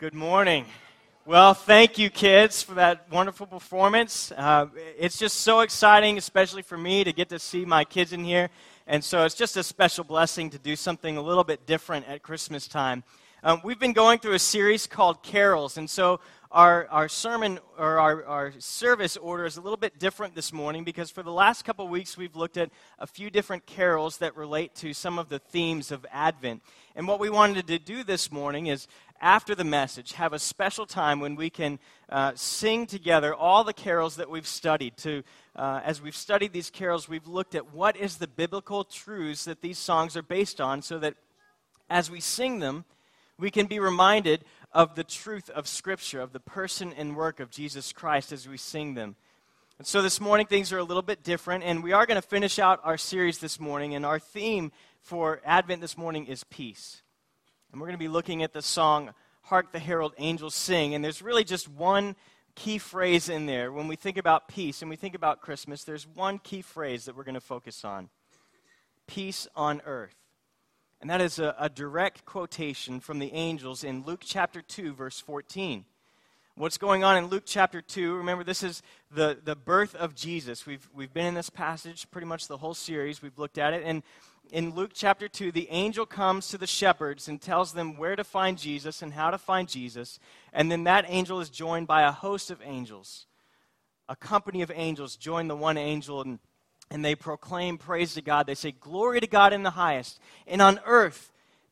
Good 0.00 0.14
morning. 0.14 0.64
Well, 1.26 1.52
thank 1.52 1.98
you, 1.98 2.08
kids, 2.08 2.62
for 2.62 2.72
that 2.76 3.12
wonderful 3.12 3.46
performance. 3.46 4.32
Uh, 4.34 4.68
it's 4.98 5.18
just 5.18 5.40
so 5.42 5.60
exciting, 5.60 6.16
especially 6.16 6.62
for 6.62 6.78
me, 6.78 7.04
to 7.04 7.12
get 7.12 7.28
to 7.28 7.38
see 7.38 7.66
my 7.66 7.84
kids 7.84 8.14
in 8.14 8.24
here. 8.24 8.48
And 8.86 9.04
so 9.04 9.26
it's 9.26 9.34
just 9.34 9.58
a 9.58 9.62
special 9.62 10.04
blessing 10.04 10.48
to 10.48 10.58
do 10.58 10.74
something 10.74 11.18
a 11.18 11.20
little 11.20 11.44
bit 11.44 11.66
different 11.66 12.08
at 12.08 12.22
Christmas 12.22 12.66
time. 12.66 13.04
Um, 13.42 13.60
we've 13.62 13.78
been 13.78 13.92
going 13.92 14.20
through 14.20 14.32
a 14.32 14.38
series 14.38 14.86
called 14.86 15.22
Carols. 15.22 15.76
And 15.76 15.90
so 15.90 16.20
our, 16.50 16.88
our 16.88 17.08
sermon 17.08 17.58
or 17.78 17.98
our, 17.98 18.24
our 18.24 18.52
service 18.58 19.18
order 19.18 19.44
is 19.44 19.58
a 19.58 19.60
little 19.60 19.76
bit 19.76 19.98
different 19.98 20.34
this 20.34 20.50
morning 20.50 20.82
because 20.82 21.10
for 21.10 21.22
the 21.22 21.30
last 21.30 21.66
couple 21.66 21.86
weeks 21.88 22.16
we've 22.16 22.36
looked 22.36 22.56
at 22.56 22.70
a 22.98 23.06
few 23.06 23.28
different 23.28 23.66
carols 23.66 24.16
that 24.18 24.34
relate 24.34 24.74
to 24.76 24.94
some 24.94 25.18
of 25.18 25.28
the 25.28 25.38
themes 25.38 25.92
of 25.92 26.06
Advent. 26.10 26.62
And 26.96 27.06
what 27.06 27.20
we 27.20 27.30
wanted 27.30 27.68
to 27.68 27.78
do 27.78 28.02
this 28.02 28.32
morning 28.32 28.66
is 28.66 28.88
after 29.20 29.54
the 29.54 29.64
message, 29.64 30.12
have 30.14 30.32
a 30.32 30.38
special 30.38 30.86
time 30.86 31.20
when 31.20 31.36
we 31.36 31.50
can 31.50 31.78
uh, 32.08 32.32
sing 32.34 32.86
together 32.86 33.32
all 33.32 33.62
the 33.62 33.72
carols 33.72 34.16
that 34.16 34.28
we've 34.28 34.46
studied. 34.46 34.96
To, 34.98 35.22
uh, 35.54 35.80
as 35.84 36.02
we've 36.02 36.16
studied 36.16 36.52
these 36.52 36.70
carols, 36.70 37.08
we've 37.08 37.28
looked 37.28 37.54
at 37.54 37.72
what 37.72 37.96
is 37.96 38.16
the 38.16 38.26
biblical 38.26 38.82
truths 38.82 39.44
that 39.44 39.60
these 39.60 39.78
songs 39.78 40.16
are 40.16 40.22
based 40.22 40.60
on, 40.60 40.82
so 40.82 40.98
that 40.98 41.14
as 41.88 42.10
we 42.10 42.18
sing 42.18 42.58
them, 42.58 42.84
we 43.38 43.50
can 43.50 43.66
be 43.66 43.78
reminded 43.78 44.44
of 44.72 44.94
the 44.96 45.04
truth 45.04 45.48
of 45.50 45.68
Scripture, 45.68 46.20
of 46.20 46.32
the 46.32 46.40
person 46.40 46.92
and 46.92 47.16
work 47.16 47.40
of 47.40 47.50
Jesus 47.50 47.92
Christ 47.92 48.32
as 48.32 48.48
we 48.48 48.56
sing 48.56 48.94
them. 48.94 49.16
And 49.78 49.86
so 49.86 50.02
this 50.02 50.20
morning, 50.20 50.46
things 50.46 50.72
are 50.72 50.78
a 50.78 50.84
little 50.84 51.02
bit 51.02 51.22
different, 51.22 51.64
and 51.64 51.82
we 51.82 51.92
are 51.92 52.04
going 52.04 52.20
to 52.20 52.26
finish 52.26 52.58
out 52.58 52.80
our 52.84 52.98
series 52.98 53.38
this 53.38 53.60
morning, 53.60 53.94
and 53.94 54.04
our 54.04 54.18
theme 54.18 54.72
for 55.02 55.40
Advent 55.44 55.80
this 55.80 55.98
morning 55.98 56.26
is 56.26 56.44
peace. 56.44 57.02
And 57.72 57.80
we're 57.80 57.86
going 57.86 57.98
to 57.98 58.04
be 58.04 58.08
looking 58.08 58.42
at 58.42 58.52
the 58.52 58.62
song, 58.62 59.14
Hark 59.42 59.72
the 59.72 59.78
Herald 59.78 60.14
Angels 60.18 60.54
Sing. 60.54 60.94
And 60.94 61.04
there's 61.04 61.22
really 61.22 61.44
just 61.44 61.68
one 61.68 62.16
key 62.54 62.78
phrase 62.78 63.28
in 63.28 63.46
there. 63.46 63.72
When 63.72 63.88
we 63.88 63.96
think 63.96 64.16
about 64.16 64.48
peace 64.48 64.82
and 64.82 64.90
we 64.90 64.96
think 64.96 65.14
about 65.14 65.40
Christmas, 65.40 65.84
there's 65.84 66.06
one 66.06 66.38
key 66.38 66.62
phrase 66.62 67.04
that 67.04 67.16
we're 67.16 67.24
going 67.24 67.34
to 67.34 67.40
focus 67.40 67.84
on 67.84 68.10
peace 69.06 69.48
on 69.56 69.82
earth. 69.86 70.14
And 71.00 71.10
that 71.10 71.20
is 71.20 71.40
a, 71.40 71.54
a, 71.58 71.68
direct 71.68 72.24
quotation 72.24 73.00
from 73.00 73.18
the 73.18 73.32
angels 73.32 73.82
in 73.82 74.04
Luke 74.04 74.22
chapter 74.24 74.62
2, 74.62 74.92
verse 74.92 75.18
14. 75.18 75.84
What's 76.54 76.78
going 76.78 77.02
on 77.02 77.16
in 77.16 77.26
Luke 77.26 77.44
chapter 77.46 77.80
2? 77.80 78.14
Remember, 78.16 78.44
this 78.44 78.62
is 78.62 78.82
the, 79.10 79.38
the 79.42 79.56
birth 79.56 79.96
of 79.96 80.14
Jesus. 80.14 80.66
We've, 80.66 80.86
we've 80.94 81.12
been 81.12 81.26
in 81.26 81.34
this 81.34 81.50
passage 81.50 82.08
pretty 82.10 82.26
much 82.26 82.46
the 82.46 82.58
whole 82.58 82.74
series. 82.74 83.22
We've 83.22 83.38
looked 83.38 83.58
at 83.58 83.72
it. 83.72 83.82
And 83.84 84.02
in 84.52 84.74
Luke 84.74 84.90
chapter 84.94 85.28
2, 85.28 85.52
the 85.52 85.68
angel 85.70 86.06
comes 86.06 86.48
to 86.48 86.58
the 86.58 86.66
shepherds 86.66 87.28
and 87.28 87.40
tells 87.40 87.72
them 87.72 87.96
where 87.96 88.16
to 88.16 88.24
find 88.24 88.58
Jesus 88.58 89.02
and 89.02 89.12
how 89.12 89.30
to 89.30 89.38
find 89.38 89.68
Jesus. 89.68 90.18
And 90.52 90.70
then 90.70 90.84
that 90.84 91.04
angel 91.08 91.40
is 91.40 91.50
joined 91.50 91.86
by 91.86 92.02
a 92.02 92.12
host 92.12 92.50
of 92.50 92.60
angels. 92.64 93.26
A 94.08 94.16
company 94.16 94.62
of 94.62 94.72
angels 94.74 95.16
join 95.16 95.48
the 95.48 95.56
one 95.56 95.78
angel 95.78 96.22
and, 96.22 96.38
and 96.90 97.04
they 97.04 97.14
proclaim 97.14 97.78
praise 97.78 98.14
to 98.14 98.22
God. 98.22 98.46
They 98.46 98.54
say, 98.54 98.72
Glory 98.72 99.20
to 99.20 99.26
God 99.26 99.52
in 99.52 99.62
the 99.62 99.70
highest, 99.70 100.20
and 100.46 100.60
on 100.60 100.80
earth, 100.84 101.30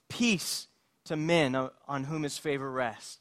peace 0.08 0.68
to 1.04 1.16
men 1.16 1.56
on 1.86 2.04
whom 2.04 2.22
his 2.22 2.38
favor 2.38 2.70
rests. 2.70 3.18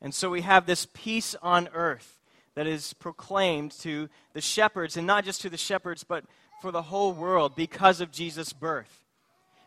And 0.00 0.14
so 0.14 0.30
we 0.30 0.42
have 0.42 0.66
this 0.66 0.86
peace 0.92 1.34
on 1.42 1.68
earth 1.72 2.20
that 2.54 2.66
is 2.66 2.94
proclaimed 2.94 3.70
to 3.70 4.08
the 4.32 4.40
shepherds, 4.40 4.96
and 4.96 5.06
not 5.06 5.24
just 5.24 5.42
to 5.42 5.50
the 5.50 5.56
shepherds, 5.56 6.04
but 6.04 6.24
for 6.60 6.70
the 6.70 6.82
whole 6.82 7.12
world 7.12 7.54
because 7.54 8.00
of 8.00 8.12
Jesus' 8.12 8.52
birth. 8.52 9.04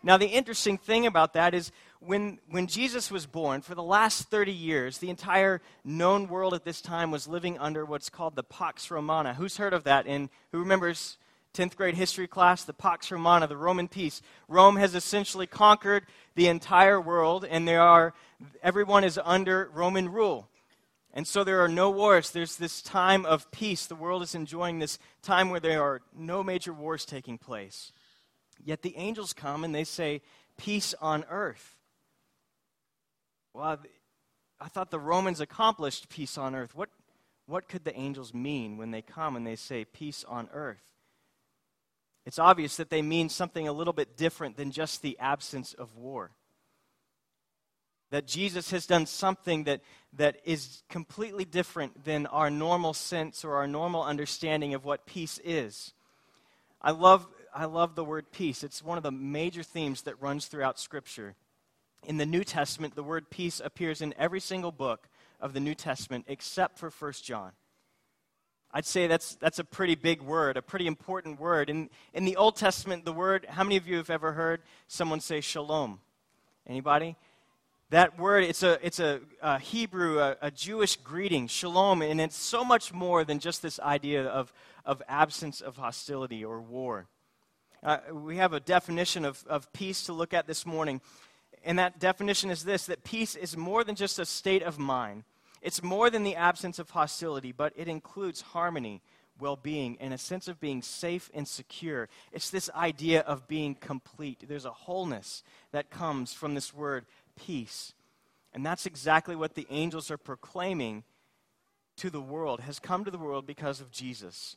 Now, 0.01 0.17
the 0.17 0.27
interesting 0.27 0.77
thing 0.77 1.05
about 1.05 1.33
that 1.33 1.53
is 1.53 1.71
when, 1.99 2.39
when 2.49 2.67
Jesus 2.67 3.11
was 3.11 3.25
born, 3.25 3.61
for 3.61 3.75
the 3.75 3.83
last 3.83 4.29
30 4.29 4.53
years, 4.53 4.99
the 4.99 5.09
entire 5.09 5.61
known 5.83 6.29
world 6.29 6.53
at 6.53 6.63
this 6.63 6.79
time 6.79 7.11
was 7.11 7.27
living 7.27 7.57
under 7.57 7.83
what's 7.83 8.09
called 8.09 8.35
the 8.35 8.43
Pax 8.43 8.89
Romana. 8.89 9.33
Who's 9.33 9.57
heard 9.57 9.73
of 9.73 9.83
that? 9.83 10.07
And 10.07 10.29
who 10.53 10.59
remembers 10.59 11.17
10th 11.53 11.75
grade 11.75 11.95
history 11.95 12.27
class? 12.27 12.63
The 12.63 12.73
Pax 12.73 13.11
Romana, 13.11 13.47
the 13.47 13.57
Roman 13.57 13.89
peace. 13.89 14.22
Rome 14.47 14.78
has 14.78 14.95
essentially 14.95 15.47
conquered 15.47 16.05
the 16.35 16.47
entire 16.47 17.01
world, 17.01 17.44
and 17.44 17.67
there 17.67 17.81
are, 17.81 18.13
everyone 18.63 19.03
is 19.03 19.19
under 19.22 19.69
Roman 19.73 20.09
rule. 20.09 20.47
And 21.14 21.28
so 21.28 21.44
there 21.44 21.62
are 21.64 21.70
no 21.70 21.90
wars. 21.90 22.31
There's 22.31 22.58
this 22.58 22.81
time 22.81 23.25
of 23.25 23.50
peace. 23.52 23.88
The 23.88 23.96
world 23.96 24.22
is 24.22 24.36
enjoying 24.36 24.80
this 24.80 25.00
time 25.22 25.50
where 25.50 25.59
there 25.59 25.81
are 25.81 26.02
no 26.16 26.44
major 26.44 26.72
wars 26.72 27.06
taking 27.06 27.38
place. 27.38 27.92
Yet 28.64 28.84
the 28.84 28.96
angels 28.96 29.34
come 29.34 29.64
and 29.64 29.74
they 29.74 29.84
say, 29.84 30.22
Peace 30.58 30.94
on 31.02 31.25
earth. 31.30 31.78
Well, 33.53 33.80
I 34.59 34.68
thought 34.68 34.92
the 34.92 35.00
Romans 35.00 35.40
accomplished 35.40 36.09
peace 36.09 36.38
on 36.38 36.53
earth. 36.53 36.75
What, 36.75 36.90
what 37.47 37.68
could 37.68 37.86
the 37.86 37.97
angels 37.97 38.34
mean 38.34 38.78
when 38.78 38.91
they 38.91 39.02
come 39.02 39.36
and 39.36 39.47
they 39.47 39.56
say, 39.56 39.86
Peace 39.86 40.24
on 40.28 40.50
earth? 40.53 40.84
It's 42.26 42.38
obvious 42.40 42.76
that 42.78 42.90
they 42.90 43.02
mean 43.02 43.30
something 43.30 43.68
a 43.68 43.74
little 43.74 43.94
bit 43.94 44.16
different 44.16 44.58
than 44.58 44.72
just 44.72 45.02
the 45.02 45.18
absence 45.18 45.74
of 45.74 45.96
war 45.96 46.31
that 48.12 48.25
Jesus 48.25 48.72
has 48.72 48.86
done 48.86 49.06
something 49.06 49.66
that, 49.66 49.81
that 50.14 50.38
is 50.44 50.84
completely 50.90 51.46
different 51.46 52.03
than 52.06 52.25
our 52.28 52.50
normal 52.50 52.94
sense 52.94 53.46
or 53.46 53.56
our 53.56 53.68
normal 53.68 54.03
understanding 54.03 54.74
of 54.74 54.86
what 54.86 55.06
peace 55.06 55.40
is. 55.44 55.94
I 56.81 56.92
love, 56.92 57.28
I 57.53 57.66
love 57.66 57.96
the 57.96 58.03
word 58.03 58.31
peace. 58.31 58.64
It's 58.64 58.84
one 58.84 58.97
of 58.97 59.03
the 59.03 59.12
major 59.12 59.64
themes 59.64 60.03
that 60.03 60.22
runs 60.22 60.47
throughout 60.47 60.80
Scripture. 60.80 61.36
In 62.06 62.18
the 62.18 62.25
New 62.25 62.44
Testament, 62.44 62.96
the 62.96 63.03
word 63.03 63.30
peace 63.30 63.62
appears 63.64 64.02
in 64.02 64.14
every 64.18 64.40
single 64.40 64.72
book 64.72 65.09
of 65.40 65.53
the 65.53 65.59
New 65.59 65.76
Testament 65.76 66.26
except 66.28 66.80
for 66.80 66.90
1 66.90 67.14
John. 67.24 67.52
I'd 68.72 68.86
say 68.86 69.08
that's, 69.08 69.36
that's 69.36 69.59
a 69.59 69.64
pretty 69.64 69.96
big 69.96 70.22
word, 70.22 70.56
a 70.56 70.62
pretty 70.62 70.86
important 70.86 71.40
word. 71.40 71.70
In, 71.70 71.90
in 72.14 72.26
the 72.26 72.36
Old 72.36 72.56
Testament, 72.56 73.03
the 73.03 73.14
word, 73.14 73.47
how 73.50 73.64
many 73.64 73.78
of 73.78 73.88
you 73.88 73.97
have 73.97 74.12
ever 74.12 74.34
heard 74.34 74.62
someone 74.88 75.20
say 75.22 75.41
shalom? 75.41 76.00
Anybody? 76.68 77.16
That 77.91 78.19
word, 78.19 78.44
it's 78.44 78.61
a, 78.61 78.77
it's 78.85 79.00
a, 79.00 79.19
a 79.41 79.57
Hebrew, 79.57 80.19
a, 80.19 80.38
a, 80.44 80.51
Jewish 80.51 80.95
greeting, 80.97 81.47
shalom, 81.47 82.03
and 82.03 82.22
it's 82.22 82.38
so 82.38 82.63
much 82.63 82.94
more 82.94 83.23
than 83.23 83.39
just 83.39 83.63
this 83.63 83.79
idea 83.79 84.27
of, 84.27 84.53
of 84.85 85.01
absence 85.07 85.59
of 85.59 85.75
hostility 85.75 86.45
or 86.45 86.61
war. 86.61 87.07
Uh, 87.81 87.97
we 88.13 88.38
have 88.38 88.53
a 88.53 88.59
definition 88.59 89.25
of, 89.25 89.44
of 89.47 89.73
peace 89.73 90.03
to 90.03 90.13
look 90.13 90.35
at 90.35 90.45
this 90.45 90.67
morning, 90.67 91.01
and 91.66 91.79
that 91.79 91.99
definition 91.99 92.51
is 92.51 92.63
this 92.63 92.85
that 92.85 93.03
peace 93.03 93.35
is 93.35 93.57
more 93.57 93.83
than 93.83 93.95
just 93.95 94.19
a 94.19 94.25
state 94.25 94.61
of 94.61 94.78
mind. 94.78 95.23
It's 95.63 95.81
more 95.81 96.11
than 96.11 96.23
the 96.23 96.35
absence 96.35 96.78
of 96.78 96.91
hostility, 96.91 97.51
but 97.51 97.73
it 97.75 97.88
includes 97.88 98.41
harmony, 98.41 99.01
well 99.39 99.55
being, 99.55 99.97
and 99.99 100.13
a 100.13 100.17
sense 100.17 100.47
of 100.47 100.59
being 100.59 100.83
safe 100.83 101.31
and 101.33 101.47
secure. 101.47 102.07
It's 102.31 102.51
this 102.51 102.69
idea 102.75 103.22
of 103.22 103.47
being 103.47 103.73
complete. 103.73 104.44
There's 104.47 104.66
a 104.66 104.72
wholeness 104.72 105.44
that 105.72 105.89
comes 105.89 106.33
from 106.33 106.53
this 106.53 106.72
word 106.73 107.05
peace. 107.45 107.94
And 108.53 108.66
that's 108.66 108.85
exactly 108.85 109.35
what 109.35 109.55
the 109.55 109.67
angels 109.69 110.11
are 110.11 110.17
proclaiming 110.17 111.03
to 111.97 112.09
the 112.09 112.22
world, 112.22 112.61
has 112.61 112.79
come 112.79 113.05
to 113.05 113.11
the 113.11 113.17
world 113.17 113.45
because 113.45 113.81
of 113.81 113.91
Jesus. 113.91 114.55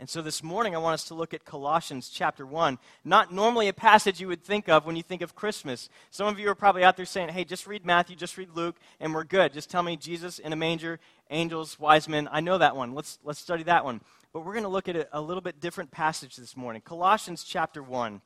And 0.00 0.08
so 0.08 0.22
this 0.22 0.44
morning 0.44 0.76
I 0.76 0.78
want 0.78 0.94
us 0.94 1.04
to 1.04 1.14
look 1.14 1.34
at 1.34 1.44
Colossians 1.44 2.08
chapter 2.08 2.46
1. 2.46 2.78
Not 3.04 3.32
normally 3.32 3.66
a 3.66 3.72
passage 3.72 4.20
you 4.20 4.28
would 4.28 4.44
think 4.44 4.68
of 4.68 4.86
when 4.86 4.94
you 4.94 5.02
think 5.02 5.22
of 5.22 5.34
Christmas. 5.34 5.88
Some 6.10 6.28
of 6.28 6.38
you 6.38 6.48
are 6.48 6.54
probably 6.54 6.84
out 6.84 6.96
there 6.96 7.04
saying, 7.04 7.30
hey, 7.30 7.44
just 7.44 7.66
read 7.66 7.84
Matthew, 7.84 8.14
just 8.14 8.38
read 8.38 8.50
Luke, 8.54 8.76
and 9.00 9.12
we're 9.12 9.24
good. 9.24 9.52
Just 9.52 9.70
tell 9.70 9.82
me 9.82 9.96
Jesus 9.96 10.38
in 10.38 10.52
a 10.52 10.56
manger, 10.56 11.00
angels, 11.30 11.80
wise 11.80 12.08
men. 12.08 12.28
I 12.30 12.40
know 12.40 12.58
that 12.58 12.76
one. 12.76 12.94
Let's, 12.94 13.18
let's 13.24 13.40
study 13.40 13.64
that 13.64 13.84
one. 13.84 14.00
But 14.32 14.44
we're 14.44 14.52
going 14.52 14.62
to 14.62 14.68
look 14.68 14.88
at 14.88 14.94
a, 14.94 15.08
a 15.12 15.20
little 15.20 15.40
bit 15.40 15.60
different 15.60 15.90
passage 15.90 16.36
this 16.36 16.56
morning. 16.56 16.80
Colossians 16.80 17.42
chapter 17.42 17.82
1. 17.82 18.20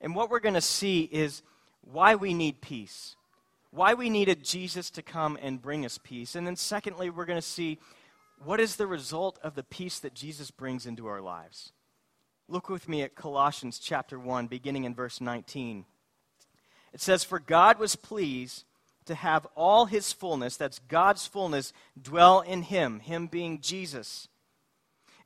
And 0.00 0.14
what 0.14 0.30
we're 0.30 0.38
going 0.38 0.54
to 0.54 0.60
see 0.60 1.02
is 1.02 1.42
why 1.80 2.14
we 2.14 2.32
need 2.32 2.60
peace 2.60 3.16
why 3.70 3.94
we 3.94 4.08
needed 4.08 4.44
Jesus 4.44 4.90
to 4.90 5.02
come 5.02 5.38
and 5.40 5.60
bring 5.60 5.84
us 5.84 5.98
peace. 5.98 6.34
And 6.34 6.46
then, 6.46 6.56
secondly, 6.56 7.10
we're 7.10 7.26
going 7.26 7.40
to 7.40 7.46
see 7.46 7.78
what 8.44 8.60
is 8.60 8.76
the 8.76 8.86
result 8.86 9.38
of 9.42 9.54
the 9.54 9.62
peace 9.62 9.98
that 10.00 10.14
Jesus 10.14 10.50
brings 10.50 10.86
into 10.86 11.06
our 11.06 11.20
lives. 11.20 11.72
Look 12.48 12.68
with 12.68 12.88
me 12.88 13.02
at 13.02 13.14
Colossians 13.14 13.78
chapter 13.78 14.18
1, 14.18 14.46
beginning 14.46 14.84
in 14.84 14.94
verse 14.94 15.20
19. 15.20 15.84
It 16.94 17.00
says, 17.00 17.24
For 17.24 17.38
God 17.38 17.78
was 17.78 17.96
pleased 17.96 18.64
to 19.04 19.14
have 19.14 19.46
all 19.54 19.86
his 19.86 20.12
fullness, 20.12 20.56
that's 20.56 20.78
God's 20.78 21.26
fullness, 21.26 21.72
dwell 22.00 22.40
in 22.40 22.62
him, 22.62 23.00
him 23.00 23.26
being 23.26 23.60
Jesus. 23.60 24.28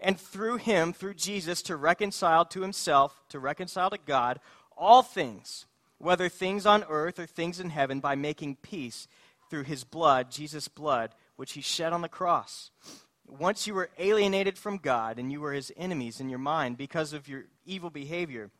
And 0.00 0.18
through 0.18 0.56
him, 0.56 0.92
through 0.92 1.14
Jesus, 1.14 1.62
to 1.62 1.76
reconcile 1.76 2.44
to 2.46 2.62
himself, 2.62 3.22
to 3.28 3.38
reconcile 3.38 3.90
to 3.90 3.98
God, 4.04 4.40
all 4.76 5.02
things 5.02 5.66
whether 6.02 6.28
things 6.28 6.66
on 6.66 6.84
earth 6.88 7.20
or 7.20 7.26
things 7.26 7.60
in 7.60 7.70
heaven, 7.70 8.00
by 8.00 8.16
making 8.16 8.56
peace 8.56 9.06
through 9.48 9.62
his 9.62 9.84
blood, 9.84 10.32
Jesus' 10.32 10.66
blood, 10.66 11.14
which 11.36 11.52
he 11.52 11.60
shed 11.60 11.92
on 11.92 12.02
the 12.02 12.08
cross. 12.08 12.72
Once 13.28 13.68
you 13.68 13.72
were 13.72 13.88
alienated 13.98 14.58
from 14.58 14.78
God 14.78 15.16
and 15.16 15.30
you 15.30 15.40
were 15.40 15.52
his 15.52 15.72
enemies 15.76 16.20
in 16.20 16.28
your 16.28 16.40
mind 16.40 16.76
because 16.76 17.12
of 17.12 17.28
your 17.28 17.44
evil 17.64 17.88
behavior. 17.88 18.50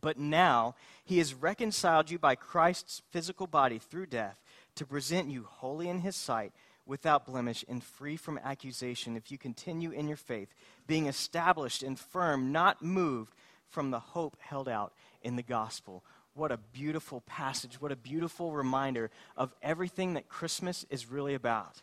But 0.00 0.18
now 0.18 0.74
he 1.04 1.18
has 1.18 1.34
reconciled 1.34 2.10
you 2.10 2.18
by 2.18 2.34
Christ's 2.34 3.02
physical 3.10 3.46
body 3.46 3.78
through 3.78 4.06
death 4.06 4.40
to 4.76 4.86
present 4.86 5.28
you 5.28 5.46
holy 5.48 5.88
in 5.88 6.00
his 6.00 6.16
sight, 6.16 6.52
without 6.86 7.26
blemish, 7.26 7.62
and 7.68 7.84
free 7.84 8.16
from 8.16 8.40
accusation, 8.42 9.16
if 9.16 9.30
you 9.30 9.36
continue 9.36 9.90
in 9.90 10.08
your 10.08 10.16
faith, 10.16 10.48
being 10.86 11.06
established 11.06 11.82
and 11.82 11.98
firm, 11.98 12.52
not 12.52 12.82
moved 12.82 13.34
from 13.68 13.90
the 13.90 14.00
hope 14.00 14.36
held 14.40 14.68
out 14.68 14.94
in 15.22 15.36
the 15.36 15.42
gospel. 15.42 16.02
What 16.34 16.52
a 16.52 16.58
beautiful 16.58 17.22
passage. 17.22 17.80
What 17.80 17.92
a 17.92 17.96
beautiful 17.96 18.52
reminder 18.52 19.10
of 19.36 19.54
everything 19.62 20.14
that 20.14 20.28
Christmas 20.28 20.86
is 20.90 21.10
really 21.10 21.34
about. 21.34 21.82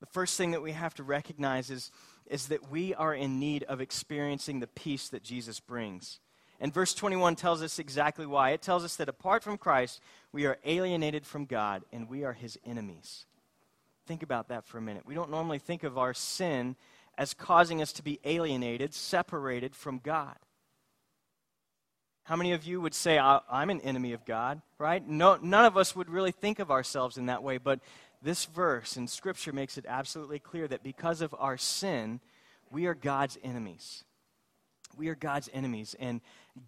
The 0.00 0.06
first 0.06 0.36
thing 0.36 0.50
that 0.50 0.62
we 0.62 0.72
have 0.72 0.94
to 0.94 1.02
recognize 1.02 1.70
is, 1.70 1.90
is 2.26 2.48
that 2.48 2.70
we 2.70 2.94
are 2.94 3.14
in 3.14 3.38
need 3.38 3.62
of 3.64 3.80
experiencing 3.80 4.60
the 4.60 4.66
peace 4.66 5.08
that 5.10 5.22
Jesus 5.22 5.60
brings. 5.60 6.18
And 6.60 6.74
verse 6.74 6.92
21 6.94 7.36
tells 7.36 7.62
us 7.62 7.78
exactly 7.78 8.26
why. 8.26 8.50
It 8.50 8.62
tells 8.62 8.84
us 8.84 8.96
that 8.96 9.08
apart 9.08 9.42
from 9.42 9.58
Christ, 9.58 10.00
we 10.32 10.46
are 10.46 10.58
alienated 10.64 11.26
from 11.26 11.44
God 11.44 11.82
and 11.92 12.08
we 12.08 12.24
are 12.24 12.32
his 12.32 12.58
enemies. 12.66 13.26
Think 14.06 14.22
about 14.22 14.48
that 14.48 14.64
for 14.64 14.78
a 14.78 14.82
minute. 14.82 15.04
We 15.06 15.14
don't 15.14 15.30
normally 15.30 15.58
think 15.58 15.84
of 15.84 15.96
our 15.96 16.14
sin 16.14 16.76
as 17.16 17.34
causing 17.34 17.80
us 17.80 17.92
to 17.94 18.02
be 18.02 18.20
alienated, 18.24 18.94
separated 18.94 19.74
from 19.74 19.98
God. 19.98 20.36
How 22.24 22.36
many 22.36 22.52
of 22.52 22.64
you 22.64 22.80
would 22.80 22.94
say, 22.94 23.18
I'm 23.18 23.70
an 23.70 23.80
enemy 23.80 24.12
of 24.12 24.24
God, 24.24 24.62
right? 24.78 25.06
No, 25.06 25.36
none 25.42 25.64
of 25.64 25.76
us 25.76 25.96
would 25.96 26.08
really 26.08 26.32
think 26.32 26.60
of 26.60 26.70
ourselves 26.70 27.18
in 27.18 27.26
that 27.26 27.42
way, 27.42 27.58
but 27.58 27.80
this 28.22 28.44
verse 28.44 28.96
in 28.96 29.08
Scripture 29.08 29.52
makes 29.52 29.76
it 29.76 29.84
absolutely 29.88 30.38
clear 30.38 30.68
that 30.68 30.84
because 30.84 31.20
of 31.20 31.34
our 31.38 31.56
sin, 31.56 32.20
we 32.70 32.86
are 32.86 32.94
God's 32.94 33.38
enemies. 33.42 34.04
We 34.96 35.08
are 35.08 35.14
God's 35.14 35.48
enemies, 35.52 35.96
and 35.98 36.20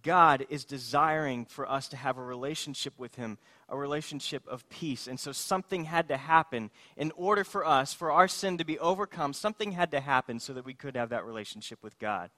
God 0.02 0.46
is 0.48 0.64
desiring 0.64 1.44
for 1.44 1.70
us 1.70 1.88
to 1.88 1.96
have 1.96 2.16
a 2.16 2.24
relationship 2.24 2.94
with 2.98 3.14
Him, 3.14 3.36
a 3.68 3.76
relationship 3.76 4.42
of 4.48 4.68
peace. 4.70 5.06
And 5.06 5.20
so 5.20 5.30
something 5.30 5.84
had 5.84 6.08
to 6.08 6.16
happen 6.16 6.70
in 6.96 7.12
order 7.16 7.44
for 7.44 7.66
us, 7.66 7.92
for 7.92 8.10
our 8.10 8.26
sin 8.26 8.58
to 8.58 8.64
be 8.64 8.78
overcome, 8.78 9.34
something 9.34 9.72
had 9.72 9.90
to 9.90 10.00
happen 10.00 10.40
so 10.40 10.54
that 10.54 10.64
we 10.64 10.74
could 10.74 10.96
have 10.96 11.10
that 11.10 11.26
relationship 11.26 11.82
with 11.82 11.98
God. 11.98 12.30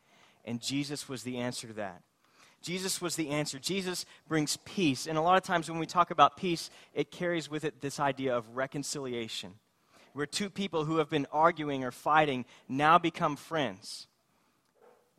And 0.44 0.60
Jesus 0.60 1.08
was 1.08 1.22
the 1.22 1.38
answer 1.38 1.68
to 1.68 1.74
that. 1.74 2.02
Jesus 2.62 3.00
was 3.00 3.16
the 3.16 3.30
answer. 3.30 3.58
Jesus 3.58 4.06
brings 4.28 4.56
peace. 4.58 5.06
And 5.06 5.16
a 5.16 5.22
lot 5.22 5.36
of 5.36 5.44
times 5.44 5.70
when 5.70 5.78
we 5.78 5.86
talk 5.86 6.10
about 6.10 6.36
peace, 6.36 6.70
it 6.94 7.10
carries 7.10 7.50
with 7.50 7.64
it 7.64 7.80
this 7.80 8.00
idea 8.00 8.36
of 8.36 8.56
reconciliation, 8.56 9.54
where 10.12 10.26
two 10.26 10.50
people 10.50 10.84
who 10.84 10.98
have 10.98 11.08
been 11.08 11.26
arguing 11.30 11.84
or 11.84 11.90
fighting 11.90 12.44
now 12.68 12.98
become 12.98 13.36
friends. 13.36 14.08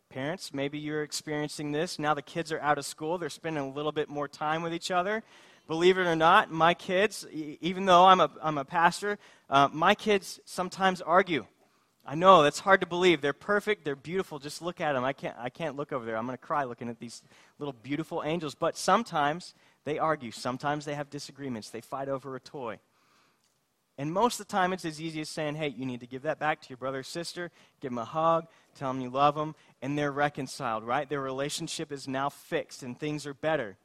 Parents, 0.10 0.54
maybe 0.54 0.80
you're 0.80 1.04
experiencing 1.04 1.72
this. 1.72 2.00
Now 2.00 2.13
the 2.13 2.22
kids 2.22 2.51
are 2.51 2.60
out 2.60 2.78
of 2.78 2.86
school, 2.86 3.18
they're 3.18 3.30
spending 3.30 3.63
a 3.63 3.69
little 3.69 3.92
bit 3.92 4.10
more 4.10 4.28
time 4.28 4.62
with 4.62 4.74
each 4.74 4.90
other. 4.90 5.24
Believe 5.68 5.98
it 5.98 6.07
or 6.07 6.16
not, 6.16 6.50
my 6.50 6.74
kids, 6.74 7.28
even 7.33 7.86
though 7.86 8.06
I'm 8.06 8.22
a, 8.22 8.31
I'm 8.42 8.57
a 8.57 8.63
pastor, 8.63 9.19
uh, 9.50 9.68
my 9.72 9.95
kids 9.95 10.40
sometimes 10.45 11.01
argue. 11.01 11.45
I 12.09 12.15
know 12.15 12.42
that's 12.42 12.59
hard 12.59 12.80
to 12.80 12.88
believe. 12.88 13.19
They're 13.19 13.33
perfect. 13.33 13.83
They're 13.83 13.98
beautiful. 13.98 14.39
Just 14.39 14.62
look 14.62 14.80
at 14.80 14.94
them. 14.94 15.04
I 15.04 15.12
can't. 15.12 15.36
I 15.38 15.50
can't 15.50 15.75
look 15.75 15.92
over 15.92 16.06
there. 16.06 16.15
I'm 16.15 16.25
going 16.25 16.38
to 16.38 16.44
cry 16.44 16.63
looking 16.63 16.88
at 16.88 17.00
these 17.00 17.21
little 17.59 17.75
beautiful 17.83 18.24
angels. 18.24 18.56
But 18.56 18.77
sometimes 18.77 19.54
they 19.83 20.00
argue. 20.00 20.31
Sometimes 20.31 20.86
they 20.86 20.95
have 20.95 21.09
disagreements. 21.09 21.69
They 21.69 21.81
fight 21.81 22.07
over 22.07 22.33
a 22.38 22.39
toy. 22.39 22.80
And 23.98 24.13
most 24.13 24.39
of 24.39 24.48
the 24.48 24.51
time, 24.51 24.71
it's 24.71 24.86
as 24.86 25.01
easy 25.01 25.19
as 25.19 25.27
saying, 25.27 25.56
"Hey, 25.56 25.68
you 25.68 25.86
need 25.86 26.00
to 26.00 26.07
give 26.07 26.21
that 26.21 26.39
back 26.39 26.62
to 26.62 26.69
your 26.69 26.77
brother 26.77 27.00
or 27.00 27.04
sister. 27.04 27.51
Give 27.81 27.92
them 27.92 27.98
a 27.98 28.06
hug. 28.06 28.48
Tell 28.74 28.94
them 28.94 29.01
you 29.01 29.09
love 29.09 29.36
them." 29.36 29.54
And 29.81 29.98
they're 29.98 30.12
reconciled. 30.12 30.86
Right? 30.86 31.09
Their 31.09 31.19
relationship 31.19 31.92
is 31.92 32.07
now 32.07 32.30
fixed, 32.30 32.83
and 32.83 32.98
things 32.98 33.27
are 33.27 33.33
better. 33.33 33.75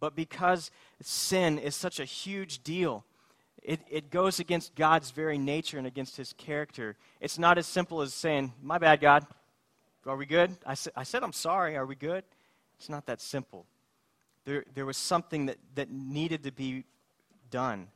But 0.00 0.16
because 0.16 0.72
sin 1.00 1.60
is 1.60 1.76
such 1.76 2.00
a 2.00 2.04
huge 2.04 2.64
deal 2.64 3.04
it, 3.62 3.80
it 3.88 4.10
goes 4.10 4.40
against 4.40 4.74
God's 4.74 5.10
very 5.10 5.38
nature 5.38 5.78
and 5.78 5.86
against 5.86 6.16
his 6.16 6.32
character. 6.32 6.96
It's 7.20 7.38
not 7.38 7.58
as 7.58 7.66
simple 7.66 8.02
as 8.02 8.12
saying, 8.12 8.52
My 8.62 8.78
bad, 8.78 9.00
God. 9.00 9.26
Are 10.04 10.16
we 10.16 10.26
good? 10.26 10.50
I, 10.66 10.74
sa- 10.74 10.90
I 10.96 11.04
said, 11.04 11.22
I'm 11.22 11.32
sorry. 11.32 11.76
Are 11.76 11.86
we 11.86 11.94
good? 11.94 12.24
It's 12.76 12.88
not 12.88 13.06
that 13.06 13.20
simple. 13.20 13.66
There, 14.44 14.64
there 14.74 14.84
was 14.84 14.96
something 14.96 15.46
that, 15.46 15.58
that 15.76 15.92
needed 15.92 16.42
to 16.42 16.50
be 16.50 16.84
done. 17.50 17.86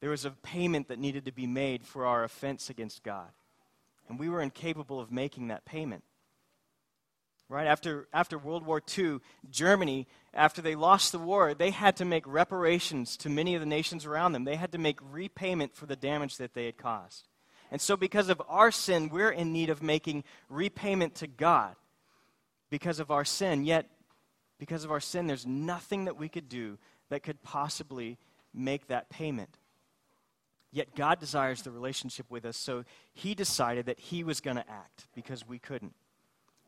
There 0.00 0.10
was 0.10 0.24
a 0.24 0.30
payment 0.30 0.88
that 0.88 0.98
needed 0.98 1.26
to 1.26 1.32
be 1.32 1.46
made 1.46 1.84
for 1.84 2.06
our 2.06 2.24
offense 2.24 2.70
against 2.70 3.04
God. 3.04 3.28
And 4.08 4.18
we 4.18 4.28
were 4.28 4.40
incapable 4.40 4.98
of 4.98 5.12
making 5.12 5.48
that 5.48 5.64
payment. 5.64 6.02
Right 7.50 7.66
after, 7.66 8.08
after 8.12 8.36
World 8.36 8.66
War 8.66 8.82
II, 8.96 9.20
Germany, 9.50 10.06
after 10.34 10.60
they 10.60 10.74
lost 10.74 11.12
the 11.12 11.18
war, 11.18 11.54
they 11.54 11.70
had 11.70 11.96
to 11.96 12.04
make 12.04 12.26
reparations 12.26 13.16
to 13.18 13.30
many 13.30 13.54
of 13.54 13.60
the 13.60 13.66
nations 13.66 14.04
around 14.04 14.32
them. 14.32 14.44
They 14.44 14.56
had 14.56 14.72
to 14.72 14.78
make 14.78 14.98
repayment 15.10 15.74
for 15.74 15.86
the 15.86 15.96
damage 15.96 16.36
that 16.36 16.52
they 16.52 16.66
had 16.66 16.76
caused. 16.76 17.26
And 17.70 17.80
so, 17.80 17.96
because 17.96 18.28
of 18.28 18.42
our 18.48 18.70
sin, 18.70 19.08
we're 19.08 19.30
in 19.30 19.52
need 19.52 19.70
of 19.70 19.82
making 19.82 20.24
repayment 20.50 21.14
to 21.16 21.26
God 21.26 21.74
because 22.70 23.00
of 23.00 23.10
our 23.10 23.24
sin. 23.24 23.64
Yet, 23.64 23.86
because 24.58 24.84
of 24.84 24.90
our 24.90 25.00
sin, 25.00 25.26
there's 25.26 25.46
nothing 25.46 26.04
that 26.04 26.18
we 26.18 26.28
could 26.28 26.48
do 26.50 26.78
that 27.08 27.22
could 27.22 27.42
possibly 27.42 28.18
make 28.52 28.88
that 28.88 29.08
payment. 29.08 29.56
Yet, 30.70 30.94
God 30.94 31.18
desires 31.18 31.62
the 31.62 31.70
relationship 31.70 32.26
with 32.28 32.44
us, 32.44 32.58
so 32.58 32.84
He 33.14 33.34
decided 33.34 33.86
that 33.86 33.98
He 33.98 34.22
was 34.22 34.42
going 34.42 34.56
to 34.56 34.70
act 34.70 35.06
because 35.14 35.48
we 35.48 35.58
couldn't. 35.58 35.94